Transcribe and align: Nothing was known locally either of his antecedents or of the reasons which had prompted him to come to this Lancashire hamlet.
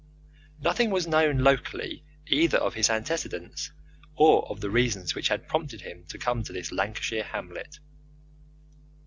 Nothing 0.59 0.89
was 0.89 1.05
known 1.05 1.37
locally 1.43 2.03
either 2.25 2.57
of 2.57 2.73
his 2.73 2.89
antecedents 2.89 3.71
or 4.15 4.49
of 4.49 4.59
the 4.59 4.71
reasons 4.71 5.13
which 5.13 5.27
had 5.27 5.47
prompted 5.47 5.81
him 5.81 6.05
to 6.07 6.17
come 6.17 6.41
to 6.41 6.51
this 6.53 6.71
Lancashire 6.71 7.21
hamlet. 7.21 7.77